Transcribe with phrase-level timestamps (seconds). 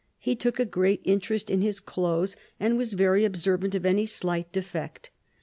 [0.17, 4.51] He took a great interest in his clothes, and was very observant of any slight
[4.51, 5.11] defect.